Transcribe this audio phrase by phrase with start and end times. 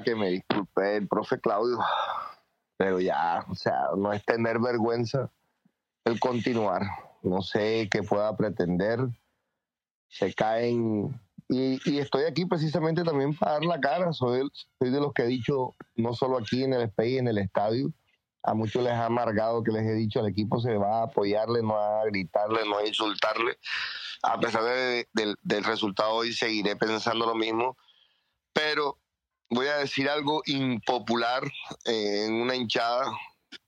[0.00, 1.78] que me disculpe el profe Claudio,
[2.76, 5.30] pero ya, o sea, no es tener vergüenza
[6.04, 6.82] el continuar.
[7.22, 9.00] No sé qué pueda pretender.
[10.08, 11.20] Se caen.
[11.48, 14.12] Y, estoy aquí precisamente también para dar la cara.
[14.12, 17.38] Soy, soy de los que he dicho, no solo aquí en el SPI, en el
[17.38, 17.92] estadio,
[18.42, 21.62] a muchos les ha amargado que les he dicho al equipo se va a apoyarle,
[21.62, 23.58] no a gritarle, no a insultarle.
[24.22, 24.62] A pesar
[25.12, 27.76] del resultado hoy seguiré pensando lo mismo,
[28.52, 28.98] pero
[29.52, 31.44] voy a decir algo impopular
[31.84, 33.12] eh, en una hinchada,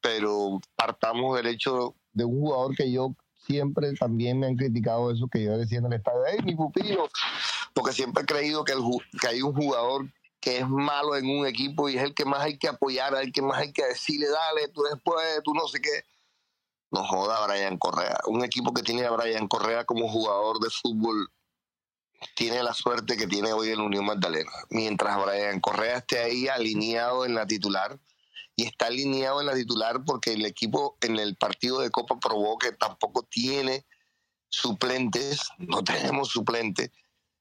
[0.00, 3.14] pero partamos del hecho de un jugador que yo
[3.46, 7.08] siempre también me han criticado eso que yo decía en el estadio, ¡Ey, mi pupilo!
[7.74, 8.82] Porque siempre he creído que, el,
[9.20, 10.06] que hay un jugador
[10.40, 13.32] que es malo en un equipo y es el que más hay que apoyar, el
[13.32, 16.04] que más hay que decirle, dale, tú después, tú no sé qué.
[16.90, 18.18] No joda Brian Correa.
[18.26, 21.28] Un equipo que tiene a Brian Correa como jugador de fútbol
[22.34, 24.52] tiene la suerte que tiene hoy el Unión Magdalena.
[24.70, 27.98] Mientras Brian Correa esté ahí alineado en la titular,
[28.56, 32.58] y está alineado en la titular porque el equipo en el partido de Copa probó
[32.58, 33.84] que tampoco tiene
[34.48, 36.90] suplentes, no tenemos suplentes.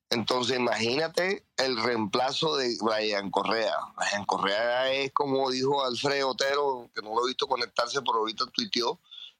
[0.09, 3.75] Entonces imagínate el reemplazo de Brian Correa.
[3.95, 8.45] Brian Correa es como dijo Alfredo Otero, que no lo he visto conectarse, pero ahorita
[8.47, 8.99] tuiteó,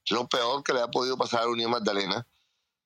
[0.09, 2.27] lo peor que le ha podido pasar a Unión Magdalena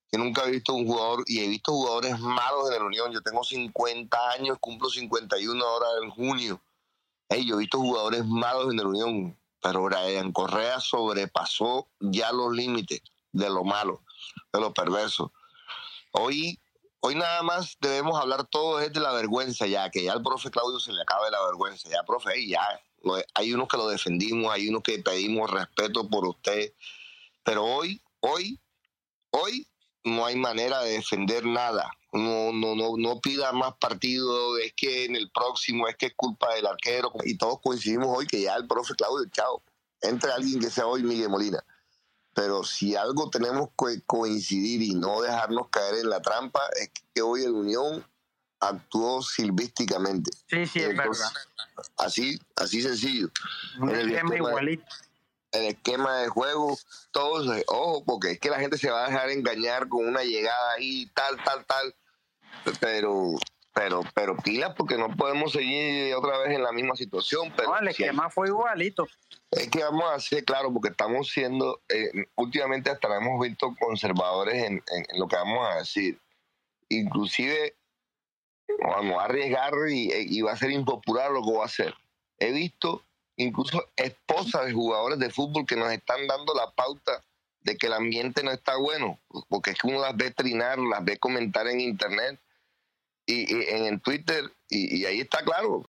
[0.09, 3.11] que nunca he visto un jugador, y he visto jugadores malos en la Unión.
[3.11, 6.61] Yo tengo 50 años, cumplo 51 ahora en junio.
[7.29, 12.53] Hey, yo he visto jugadores malos en la Unión, pero Brian Correa sobrepasó ya los
[12.53, 13.01] límites
[13.33, 14.01] de lo malo,
[14.53, 15.33] de lo perverso.
[16.11, 16.57] Hoy,
[17.01, 20.49] hoy nada más debemos hablar todo es de la vergüenza ya, que ya al profe
[20.49, 21.89] Claudio se le acabe la vergüenza.
[21.89, 22.61] Ya, profe, ya.
[23.33, 26.73] Hay unos que lo defendimos, hay unos que pedimos respeto por usted,
[27.43, 28.59] pero hoy, hoy,
[29.31, 29.67] hoy
[30.07, 31.91] no hay manera de defender nada.
[32.13, 36.13] No, no, no, no pida más partido, es que en el próximo es que es
[36.15, 37.11] culpa del arquero.
[37.23, 39.61] Y todos coincidimos hoy que ya el profe Claudio, chao,
[40.01, 41.63] entre alguien que sea hoy Miguel Molina.
[42.33, 47.21] Pero si algo tenemos que coincidir y no dejarnos caer en la trampa, es que
[47.21, 48.05] hoy el Unión
[48.59, 50.31] actuó silvísticamente.
[50.47, 51.31] Sí, sí, es verdad.
[51.97, 53.29] Así, así sencillo.
[53.79, 54.85] Un igualito
[55.51, 56.77] el esquema de juego,
[57.11, 60.73] todos, ojo, porque es que la gente se va a dejar engañar con una llegada
[60.73, 61.95] ahí, tal, tal, tal,
[62.79, 63.35] pero,
[63.73, 67.53] pero, pero pilas porque no podemos seguir otra vez en la misma situación.
[67.55, 69.07] Pero no, el esquema fue igualito.
[69.51, 74.55] Es que vamos a ser claro, porque estamos siendo, eh, últimamente hasta hemos visto conservadores
[74.55, 76.19] en, en, lo que vamos a decir.
[76.89, 77.75] Inclusive
[78.81, 81.93] vamos a arriesgar y, y va a ser impopular lo que va a hacer.
[82.39, 83.03] He visto
[83.37, 87.23] incluso esposas de jugadores de fútbol que nos están dando la pauta
[87.61, 91.03] de que el ambiente no está bueno, porque es que uno las ve trinar, las
[91.03, 92.39] ve comentar en internet
[93.25, 95.85] y, en Twitter, y, ahí está claro,